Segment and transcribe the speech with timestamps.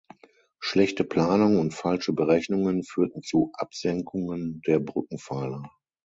[0.59, 5.61] Schlechte Planung und falsche Berechnungen führten zu Absenkungen der Brückenpfeiler.